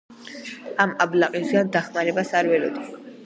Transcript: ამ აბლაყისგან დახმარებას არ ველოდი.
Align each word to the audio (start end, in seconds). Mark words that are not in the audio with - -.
ამ 0.85 0.95
აბლაყისგან 1.05 1.71
დახმარებას 1.77 2.35
არ 2.41 2.53
ველოდი. 2.55 2.89